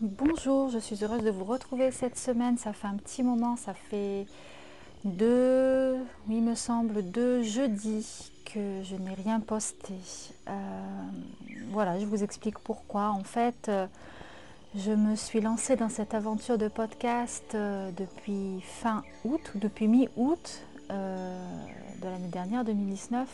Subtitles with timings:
[0.00, 2.56] Bonjour, je suis heureuse de vous retrouver cette semaine.
[2.56, 4.26] Ça fait un petit moment, ça fait
[5.04, 5.96] deux,
[6.28, 9.94] il me semble, deux jeudis que je n'ai rien posté.
[10.46, 10.52] Euh,
[11.70, 13.08] voilà, je vous explique pourquoi.
[13.08, 13.88] En fait, euh,
[14.76, 20.62] je me suis lancée dans cette aventure de podcast euh, depuis fin août depuis mi-août
[20.90, 23.26] de l'année dernière, 2019.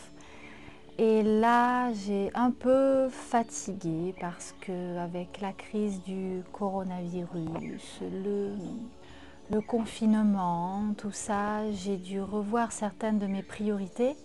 [0.97, 10.93] Et là, j'ai un peu fatigué parce que avec la crise du coronavirus, le, confinement,
[10.97, 14.15] tout ça, j'ai dû revoir certaines de mes priorités.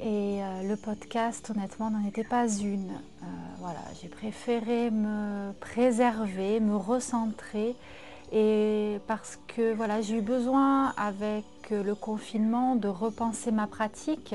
[0.00, 2.92] Et euh, le podcast, honnêtement, n'en était pas une.
[3.22, 3.26] Euh,
[3.58, 7.76] voilà, j'ai préféré me préserver, me recentrer.
[8.32, 14.34] Et parce que voilà, j'ai eu besoin avec le confinement de repenser ma pratique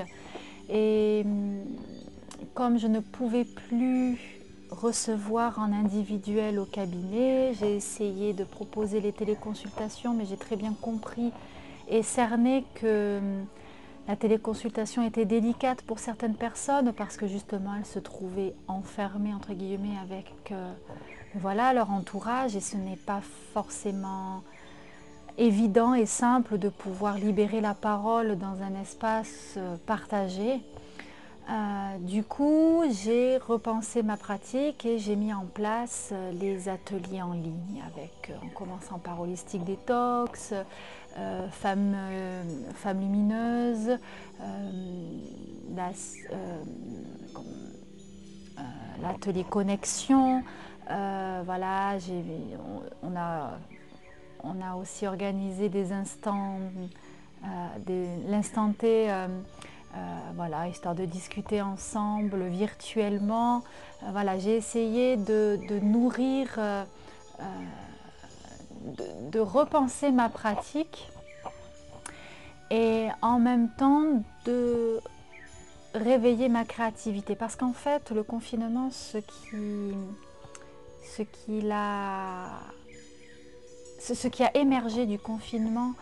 [0.72, 1.64] et hum,
[2.54, 4.18] comme je ne pouvais plus
[4.70, 10.74] recevoir en individuel au cabinet, j'ai essayé de proposer les téléconsultations, mais j'ai très bien
[10.82, 11.32] compris
[11.90, 13.46] et cerné que hum,
[14.08, 19.54] la téléconsultation était délicate pour certaines personnes parce que justement elles se trouvaient enfermées entre
[19.54, 20.74] guillemets avec euh,
[21.36, 23.22] voilà leur entourage et ce n'est pas
[23.54, 24.42] forcément
[25.38, 30.62] évident et simple de pouvoir libérer la parole dans un espace euh, partagé.
[31.50, 37.22] Euh, du coup, j'ai repensé ma pratique et j'ai mis en place euh, les ateliers
[37.22, 40.54] en ligne avec, en commençant par Holistique Détox,
[41.52, 41.98] Femmes
[42.74, 44.00] femme lumineuses,
[49.02, 50.42] l'atelier Connexion.
[50.88, 51.98] voilà,
[53.04, 53.58] on a
[54.44, 56.60] on a aussi organisé des instants,
[57.44, 59.98] euh, l'instant T, euh, euh,
[60.36, 63.64] voilà, histoire de discuter ensemble virtuellement.
[64.12, 66.60] voilà, j'ai essayé de, nourrir,
[69.32, 71.10] de, repenser ma pratique
[72.70, 75.02] et en même temps de
[75.94, 77.36] réveiller ma créativité.
[77.36, 79.94] Parce qu'en fait, le confinement, ce qui,
[81.04, 82.48] ce qui l'a
[84.02, 85.94] ce qui a émergé du confinement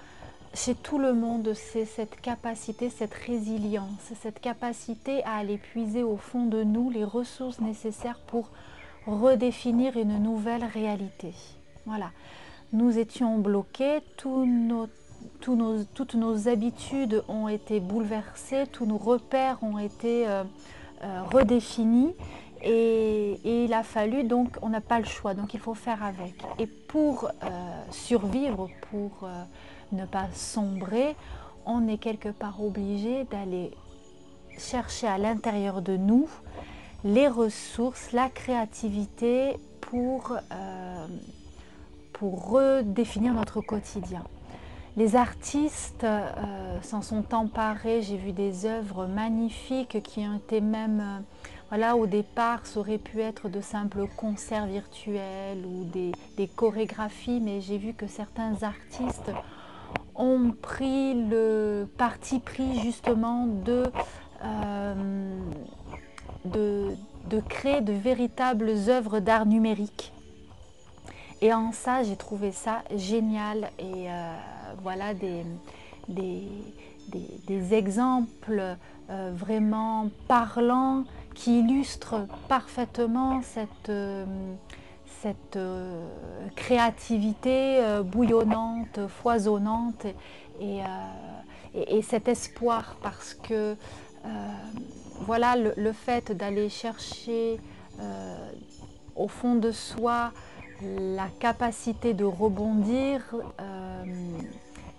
[0.54, 6.18] chez tout le monde, c'est cette capacité, cette résilience, cette capacité à aller puiser au
[6.18, 8.50] fond de nous les ressources nécessaires pour
[9.06, 11.34] redéfinir une nouvelle réalité.
[11.86, 12.12] Voilà.
[12.74, 14.46] Nous étions bloqués, toutes
[16.16, 20.44] nos habitudes ont été bouleversées, tous nos repères ont été euh,
[21.04, 22.14] euh, redéfinis
[22.64, 26.34] et, il a fallu, donc on n'a pas le choix, donc il faut faire avec.
[26.58, 29.44] Et pour euh, survivre, pour euh,
[29.92, 31.16] ne pas sombrer,
[31.66, 33.72] on est quelque part obligé d'aller
[34.58, 36.28] chercher à l'intérieur de nous
[37.06, 41.08] les ressources, la créativité pour, euh,
[42.12, 44.24] pour redéfinir notre quotidien.
[44.98, 46.06] Les artistes
[46.82, 51.24] s'en sont emparés, j'ai vu des œuvres magnifiques qui ont été même
[51.70, 57.62] voilà, au départ, ça aurait pu être de simples concerts virtuels ou des, chorégraphies, mais
[57.62, 59.32] j'ai vu que certains artistes
[60.16, 63.84] ont pris le parti pris justement de,
[64.44, 65.40] euh,
[66.46, 70.12] de, créer de véritables œuvres d'art numérique.
[71.42, 73.70] Et en ça, j'ai trouvé ça génial.
[73.78, 74.34] Et euh,
[74.82, 75.46] voilà des,
[76.08, 78.76] des, exemples
[79.10, 81.04] euh, vraiment parlants
[81.40, 84.26] qui illustre parfaitement cette, euh,
[85.56, 86.08] euh,
[86.58, 90.06] créativité euh, bouillonnante, foisonnante
[90.60, 90.82] et,
[91.74, 93.78] et, cet espoir parce que
[95.22, 97.58] voilà le, fait d'aller chercher
[99.16, 100.34] au fond de soi
[100.82, 103.22] la capacité de rebondir,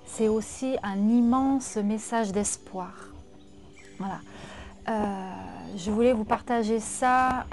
[0.06, 2.92] c'est aussi un immense message d'espoir.
[3.98, 4.20] Voilà.
[5.76, 7.46] Je voulais vous partager ça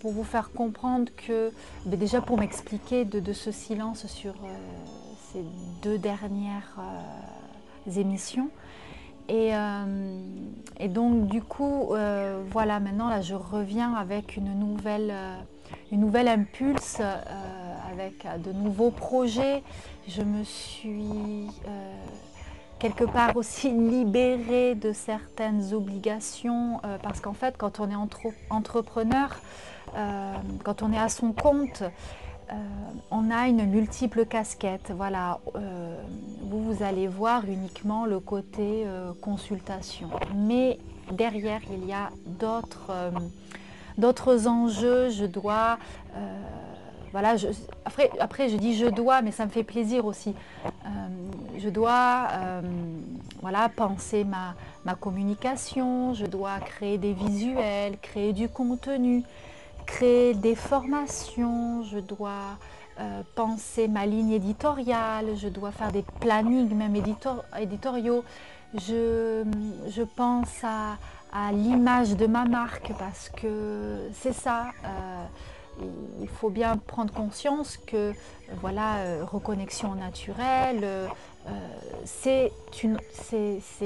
[0.00, 1.52] pour vous faire comprendre que,
[1.86, 4.34] ben déjà pour m'expliquer de, ce silence sur
[5.32, 5.44] ces
[5.82, 6.78] deux dernières
[7.96, 8.50] émissions,
[9.30, 10.20] euh,
[10.78, 15.36] et, donc du coup, euh, voilà, maintenant là, je reviens avec une nouvelle, euh,
[15.92, 17.00] une nouvelle impulse,
[17.90, 19.62] avec de nouveaux projets.
[20.08, 21.46] Je me suis
[22.80, 27.94] quelque part aussi libérée de certaines obligations, parce qu'en fait, quand on est
[28.50, 29.38] entrepreneur,
[30.64, 31.84] quand on est à son compte,
[32.50, 32.54] euh,
[33.10, 34.92] on a une multiple casquette.
[34.96, 36.02] Voilà, euh,
[36.42, 40.10] vous, vous allez voir uniquement le côté euh, consultation.
[40.34, 40.78] Mais
[41.12, 42.10] derrière, il y a
[43.98, 45.10] d'autres enjeux.
[45.10, 45.78] Je dois.
[47.12, 47.34] Voilà,
[48.20, 50.34] après, je dis je dois, mais ça me fait plaisir aussi.
[51.58, 52.28] je dois
[53.40, 54.54] voilà, penser ma,
[54.84, 59.24] ma communication, je dois créer des visuels, créer du contenu
[59.90, 62.58] créer des formations, je dois
[63.00, 66.94] euh, penser ma ligne éditoriale, je dois faire des plannings même
[67.58, 68.24] éditoriaux,
[68.74, 69.42] je,
[70.16, 74.66] pense à, l'image de ma marque parce que c'est ça.
[75.80, 75.84] Euh,
[76.20, 78.12] il faut bien prendre conscience que
[78.60, 80.86] voilà, euh, reconnexion naturelle,
[82.04, 82.52] c'est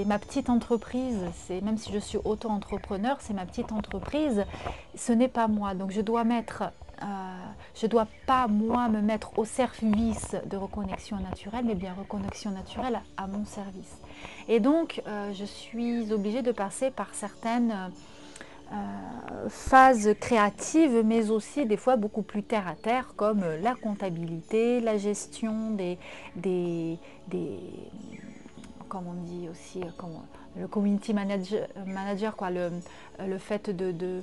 [0.07, 1.19] ma petite entreprise,
[1.63, 4.45] même si je suis auto-entrepreneur, c'est ma petite entreprise,
[4.97, 5.75] ce n'est pas moi.
[5.75, 6.65] Donc je dois mettre,
[7.03, 7.07] euh,
[7.75, 12.51] je ne dois pas moi me mettre au service de reconnexion naturelle, mais bien reconnexion
[12.51, 13.99] naturelle à mon service.
[14.49, 17.75] Et donc euh, je suis obligée de passer par certaines
[18.73, 24.81] euh, phase créative, mais aussi des fois beaucoup plus terre à terre, comme la comptabilité,
[24.81, 25.99] la gestion des,
[26.37, 26.99] des,
[28.95, 30.13] comme on dit aussi, comme
[30.57, 32.71] le community manager, manager quoi, le,
[33.27, 34.23] le fait de, de,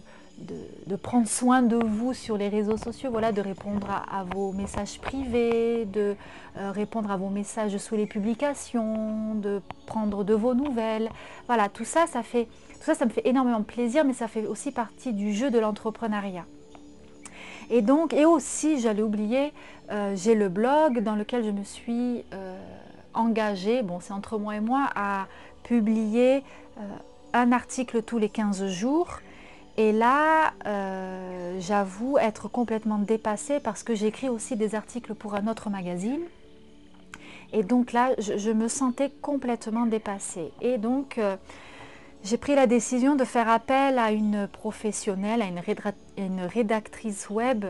[0.88, 4.98] de, prendre soin de vous sur les réseaux sociaux, voilà, de répondre à, vos messages
[5.02, 6.16] privés, de
[6.56, 11.10] euh, répondre à vos messages sous les publications, de prendre de vos nouvelles.
[11.48, 12.48] Voilà, tout ça, ça fait
[12.80, 15.60] tout ça, ça me fait énormément plaisir, mais ça fait aussi partie du jeu de
[15.60, 16.46] l'entrepreneuriat.
[17.70, 19.54] Et donc, et aussi, j'allais oublier,
[19.92, 22.51] euh, j'ai le blog dans lequel je me suis euh,
[23.14, 25.28] engagée, bon c'est entre moi et moi, à
[25.64, 26.44] publier
[26.78, 26.82] euh,
[27.34, 29.20] un article tous les 15 jours.
[29.78, 30.52] Et là,
[31.60, 36.20] j'avoue être complètement dépassée parce que j'écris aussi des articles pour un autre magazine.
[37.54, 40.52] Et donc là, je, je me sentais complètement dépassée.
[40.60, 41.18] Et donc,
[42.24, 47.66] j'ai pris la décision de faire appel à une professionnelle, à une, rédactrice web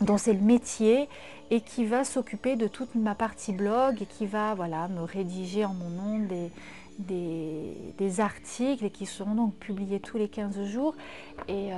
[0.00, 1.08] dont c'est le métier
[1.50, 5.64] et qui va s'occuper de toute ma partie blog et qui va voilà, me rédiger
[5.64, 6.28] en mon nom
[6.98, 10.94] des, articles et qui seront donc publiés tous les 15 jours.
[11.48, 11.76] Et, euh,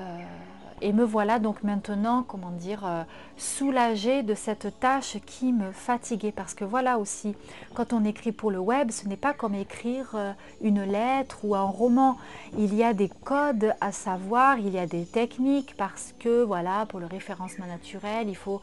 [0.81, 3.03] et me voilà donc maintenant, comment dire, euh,
[3.37, 6.33] soulagée de cette tâche qui me fatiguait.
[6.33, 7.35] Parce que voilà aussi,
[7.75, 11.55] quand on écrit pour le web, ce n'est pas comme écrire euh, une lettre ou
[11.55, 12.17] un roman.
[12.59, 16.87] Il y a des codes à savoir, il y a des techniques parce que voilà,
[16.87, 18.61] pour le référencement naturel, il faut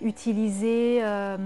[0.00, 1.36] utiliser euh,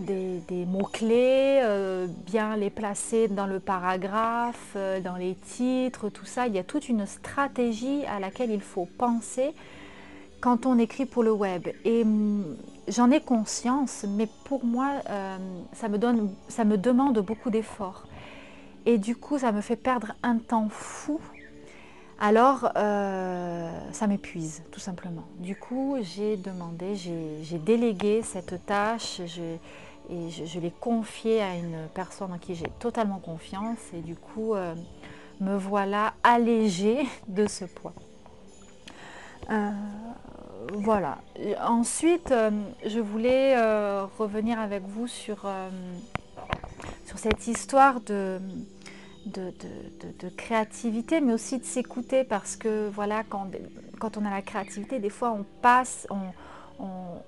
[0.00, 6.46] des, mots-clés, euh, bien les placer dans le paragraphe, euh, dans les titres, tout ça.
[6.46, 9.52] Il y a toute une stratégie à laquelle il faut penser
[10.40, 11.68] quand on écrit pour le web.
[11.84, 12.56] Et mm,
[12.88, 15.02] j'en ai conscience, mais pour moi,
[15.72, 18.04] ça, me donne, ça me demande beaucoup d'efforts.
[18.86, 21.20] Et du coup, ça me fait perdre un temps fou
[22.20, 25.24] alors euh, ça m'épuise tout simplement.
[25.38, 32.32] Du coup, j'ai demandé, j'ai délégué cette tâche et je, l'ai confiée à une personne
[32.32, 34.74] en qui j'ai totalement confiance et du coup, euh,
[35.40, 37.94] me voilà allégée de ce poids.
[39.50, 39.70] Euh,
[40.74, 41.16] voilà.
[41.66, 42.34] Ensuite,
[42.84, 43.56] je voulais
[44.18, 45.48] revenir avec vous sur,
[47.06, 48.38] sur cette histoire de
[49.26, 55.10] de, créativité, mais aussi de s'écouter parce que voilà, quand, on a la créativité, des
[55.10, 56.32] fois on passe, on,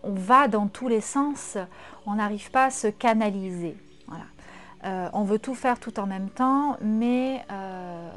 [0.04, 1.58] va dans tous les sens,
[2.06, 3.76] on n'arrive pas à se canaliser.
[4.84, 8.10] Euh, on veut tout faire tout en même temps, mais, euh,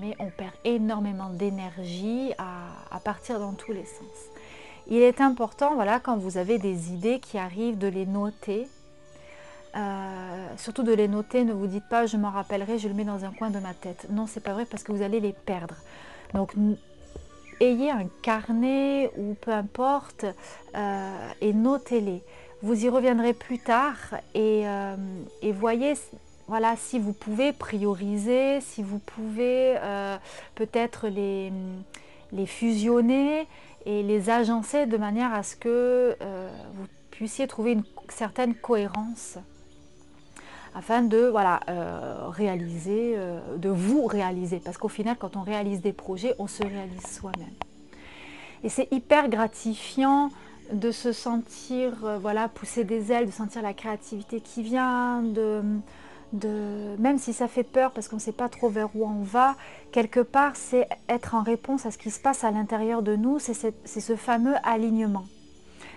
[0.00, 4.30] mais on perd énormément d'énergie à, à, partir dans tous les sens.
[4.86, 8.68] Il est important, voilà, quand vous avez des idées qui arrivent, de les noter,
[9.76, 13.04] euh, surtout de les noter, ne vous dites pas je m'en rappellerai, je le mets
[13.04, 14.06] dans un coin de ma tête.
[14.10, 15.74] Non, c'est pas vrai parce que vous allez les perdre.
[16.32, 16.52] Donc
[17.60, 20.26] ayez un carnet ou peu importe
[21.40, 22.22] et notez-les.
[22.62, 23.96] Vous y reviendrez plus tard
[24.34, 24.64] et,
[25.42, 25.94] et voyez
[26.46, 29.76] voilà, si vous pouvez prioriser, si vous pouvez
[30.56, 31.52] peut-être les,
[32.32, 33.46] les fusionner
[33.86, 36.16] et les agencer de manière à ce que
[36.74, 39.38] vous puissiez trouver une certaine cohérence
[40.74, 44.58] afin de voilà, euh, réaliser, euh, de vous réaliser.
[44.58, 47.54] Parce qu'au final, quand on réalise des projets, on se réalise soi-même.
[48.64, 50.30] Et c'est hyper gratifiant
[50.72, 55.62] de se sentir euh, voilà, pousser des ailes, de sentir la créativité qui vient, de,
[56.98, 59.54] même si ça fait peur parce qu'on ne sait pas trop vers où on va,
[59.92, 63.38] quelque part, c'est être en réponse à ce qui se passe à l'intérieur de nous,
[63.38, 65.26] c'est ce fameux alignement.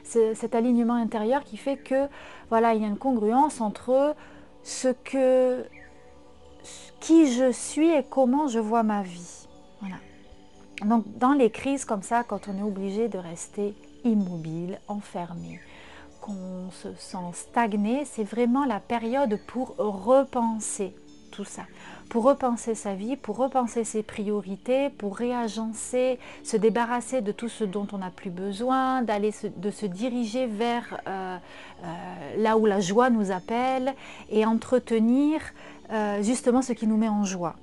[0.03, 2.07] Cet alignement intérieur qui fait que
[2.49, 4.15] voilà, il y a une congruence entre
[4.63, 5.65] ce que
[6.99, 9.47] qui je suis et comment je vois ma vie.
[9.79, 9.97] Voilà.
[10.85, 13.73] Donc dans les crises comme ça, quand on est obligé de rester
[14.03, 15.59] immobile, enfermé,
[16.21, 20.93] qu'on se sent stagné, c'est vraiment la période pour repenser
[21.43, 21.63] ça,
[22.09, 27.63] pour repenser sa vie, pour repenser ses priorités, pour réagencer, se débarrasser de tout ce
[27.63, 31.37] dont on n'a plus besoin, d'aller de se diriger vers euh,
[31.83, 33.93] euh, là où la joie nous appelle
[34.29, 35.41] et entretenir
[35.91, 37.55] euh, justement ce qui nous met en joie.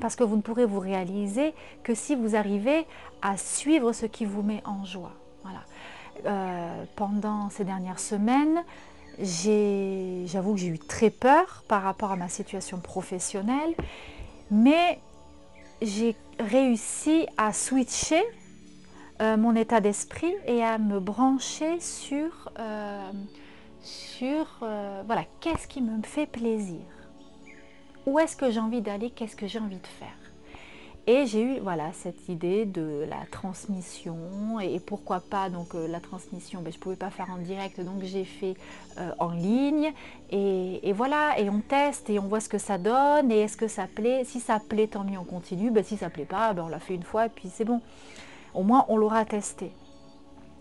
[0.00, 2.86] Parce que vous ne pourrez vous réaliser que si vous arrivez
[3.22, 5.12] à suivre ce qui vous met en joie.
[5.44, 6.80] Voilà.
[6.96, 8.64] pendant ces dernières semaines,
[9.20, 13.74] j'avoue que j'ai eu très peur par rapport à ma situation professionnelle,
[14.50, 14.98] mais
[15.82, 18.22] j'ai réussi à switcher
[19.20, 23.10] euh, mon état d'esprit et à me brancher sur, euh,
[23.80, 26.82] sur euh, voilà, qu'est-ce qui me fait plaisir,
[28.06, 30.23] où est-ce que j'ai envie d'aller, qu'est-ce que j'ai envie de faire?
[31.06, 36.00] Et j'ai eu voilà, cette idée de la transmission et, pourquoi pas donc euh, la
[36.00, 38.54] transmission, ben, je ne pouvais pas faire en direct donc j'ai fait
[38.98, 39.92] euh, en ligne.
[40.30, 43.68] Et, voilà et on teste et on voit ce que ça donne et est-ce que
[43.68, 46.64] ça plaît, si ça plaît tant mieux on continue, ben, si ça plaît pas ben,
[46.64, 47.82] on l'a fait une fois et puis c'est bon,
[48.54, 49.72] au moins on l'aura testé.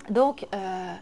[0.09, 0.93] Donc euh,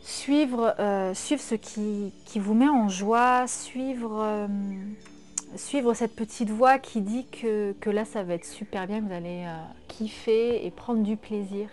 [0.00, 0.74] suivre,
[1.12, 4.48] suivre ce qui, qui, vous met en joie, suivre
[5.56, 9.44] suivre cette petite voix qui dit que, là ça va être super bien, vous allez
[9.46, 9.56] euh,
[9.88, 11.68] kiffer et prendre du plaisir.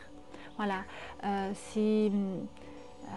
[0.58, 0.84] Voilà.
[1.24, 3.08] Euh, si euh,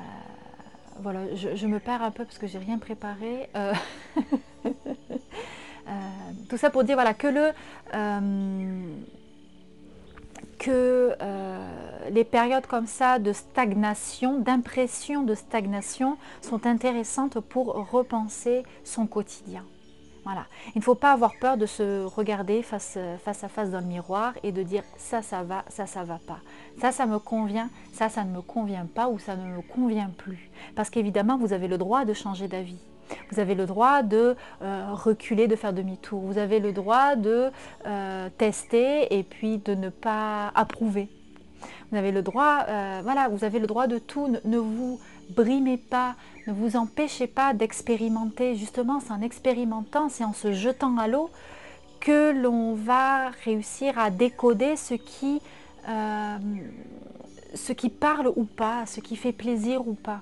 [1.00, 3.48] voilà, je, me perds un peu parce que j'ai rien préparé.
[6.50, 7.52] tout ça pour dire voilà que le
[10.58, 11.16] que
[12.10, 19.64] les périodes comme ça de stagnation, d'impression de stagnation sont intéressantes pour repenser son quotidien.
[20.74, 23.86] Il ne faut pas avoir peur de se regarder face, face à face dans le
[23.86, 26.38] miroir et de dire ça, ça va, ça, ça va pas.
[26.80, 30.10] Ça, ça me convient, ça, ça ne me convient pas ou ça ne me convient
[30.16, 30.50] plus.
[30.74, 32.78] Parce qu'évidemment, vous avez le droit de changer d'avis.
[33.30, 36.20] Vous avez le droit de euh, reculer, de faire demi-tour.
[36.20, 37.50] Vous avez le droit de
[37.86, 41.08] euh, tester et puis de ne pas approuver.
[41.90, 44.28] Vous avez le droit, euh, voilà, vous avez le droit de tout.
[44.44, 46.14] ne vous brimez pas,
[46.46, 48.54] ne vous empêchez pas d'expérimenter.
[48.56, 51.30] Justement, c'est en expérimentant, c'est en se jetant à l'eau
[52.00, 55.40] que l'on va réussir à décoder ce qui,
[55.88, 56.38] euh,
[58.00, 60.20] parle ou pas, ce qui fait plaisir ou pas.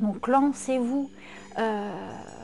[0.00, 1.10] Donc lancez-vous.
[1.58, 1.90] Euh,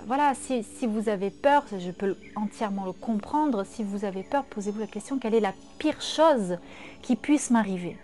[0.06, 4.80] voilà, si, vous avez peur, je peux entièrement le comprendre, si vous avez peur, posez-vous
[4.80, 6.56] la question, quelle est la pire chose
[7.02, 7.96] qui puisse m'arriver?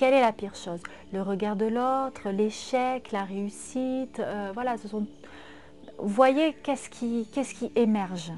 [0.00, 0.80] Quelle est la pire chose?
[1.12, 5.06] Le regard de l'autre, l'échec, la réussite, euh, voilà, ce sont...
[5.98, 8.32] Voyez qu'est-ce qui, émerge.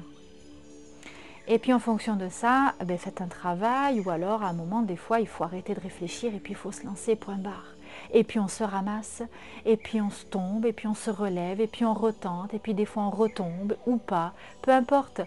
[1.47, 4.53] Et puis en fonction de ça, eh ben, faites un travail ou alors à un
[4.53, 7.37] moment, des fois, il faut arrêter de réfléchir et puis il faut se lancer, point
[7.37, 7.75] barre.
[8.11, 9.23] Et puis on se ramasse,
[9.65, 12.59] et puis on se tombe, et puis on se relève, et puis on retente, et
[12.59, 15.21] puis des fois on retombe ou pas, peu importe.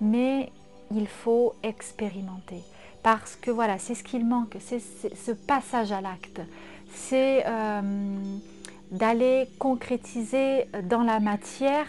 [0.00, 0.50] Mais
[0.90, 2.64] il faut expérimenter
[3.02, 6.40] parce que voilà, c'est ce qu'il manque, c'est ce passage à l'acte,
[6.92, 7.82] c'est euh,
[8.90, 11.86] d'aller concrétiser dans la matière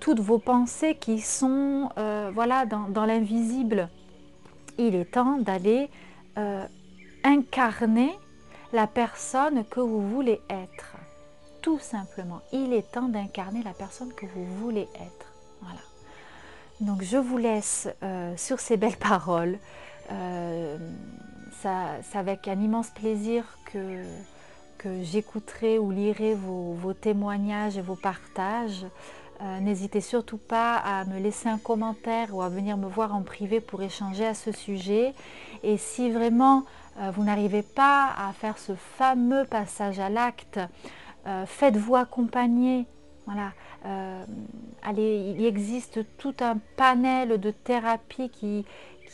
[0.00, 3.88] toutes vos pensées qui sont euh, voilà, dans, l'invisible.
[4.78, 5.90] Il est temps d'aller
[6.38, 6.64] euh,
[7.24, 8.12] incarner
[8.72, 10.96] la personne que vous voulez être.
[11.62, 15.32] Tout simplement, il est temps d'incarner la personne que vous voulez être.
[15.62, 15.80] Voilà.
[16.80, 17.88] Donc je vous laisse
[18.36, 19.58] sur ces belles paroles.
[20.10, 20.78] Euh,
[21.60, 24.02] c'est avec un immense plaisir que,
[24.78, 28.86] que j'écouterai ou lirai vos, témoignages et vos partages.
[29.40, 33.22] Euh, n'hésitez surtout pas à me laisser un commentaire ou à venir me voir en
[33.22, 35.14] privé pour échanger à ce sujet.
[35.62, 36.64] Et si vraiment
[36.98, 40.60] euh, vous n'arrivez pas à faire ce fameux passage à l'acte,
[41.26, 42.86] euh, faites-vous accompagner.
[43.26, 43.52] Voilà.
[44.82, 48.64] allez, il existe tout un panel de thérapies qui,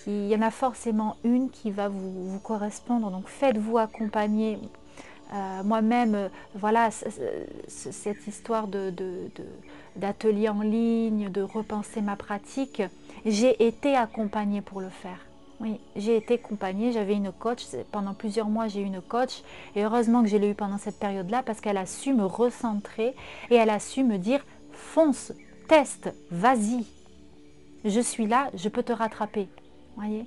[0.06, 3.10] il y en a forcément une qui va vous correspondre.
[3.10, 4.58] Donc faites-vous accompagner.
[5.32, 8.68] Euh, moi-même, euh, voilà, cette histoire
[9.96, 12.82] d'atelier en ligne, de repenser ma pratique,
[13.24, 15.18] j'ai été accompagnée pour le faire.
[15.60, 19.42] Oui, j'ai été accompagnée, j'avais une coach, pendant plusieurs mois j'ai eu une coach,
[19.74, 23.14] et heureusement que je l'ai eu pendant cette période-là, parce qu'elle a su me recentrer,
[23.50, 25.32] et elle a su me dire, fonce,
[25.68, 26.84] teste, vas-y,
[27.84, 29.48] je suis là, je peux te rattraper.
[29.96, 30.26] Voyez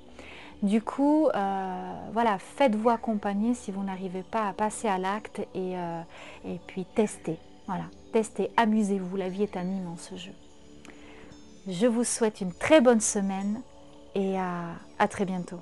[0.63, 5.77] du coup, euh, voilà, faites-vous accompagner si vous n'arrivez pas à passer à l'acte et,
[5.77, 6.01] euh,
[6.45, 7.37] et, puis testez.
[7.67, 10.31] Voilà, testez, amusez-vous, la vie est un immense jeu.
[11.67, 13.61] Je vous souhaite une très bonne semaine
[14.15, 15.59] et à très bientôt.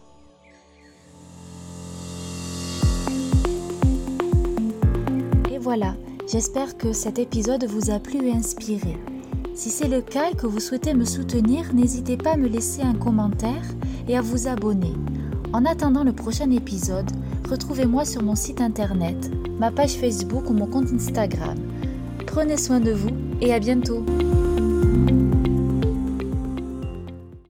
[5.52, 5.96] Et voilà,
[6.32, 8.96] j'espère que cet épisode vous a plu et inspiré.
[9.56, 12.82] Si c'est le cas et que vous souhaitez me soutenir, n'hésitez pas à me laisser
[12.82, 13.64] un commentaire
[14.06, 14.92] et à vous abonner.
[15.54, 17.10] En attendant le prochain épisode,
[17.50, 21.58] retrouvez-moi sur mon site internet, ma page Facebook ou mon compte Instagram.
[22.28, 24.04] Prenez soin de vous et à bientôt